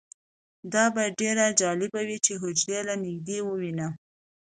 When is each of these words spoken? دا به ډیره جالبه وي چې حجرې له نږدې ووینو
دا 0.73 0.85
به 0.95 1.03
ډیره 1.19 1.45
جالبه 1.61 2.01
وي 2.07 2.17
چې 2.25 2.33
حجرې 2.41 2.79
له 2.87 2.95
نږدې 3.03 3.39
ووینو 3.43 3.89